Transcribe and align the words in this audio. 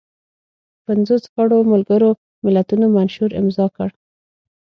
پنځوس 0.85 1.23
غړو 1.33 1.59
ملګرو 1.71 2.09
ملتونو 2.45 2.85
منشور 2.95 3.31
امضا 3.41 3.65
کړ. 3.75 3.89